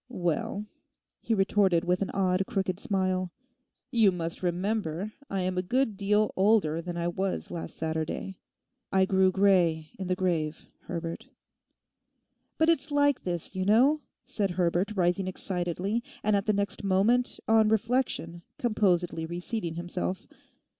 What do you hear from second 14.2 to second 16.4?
said Herbert, rising excitedly, and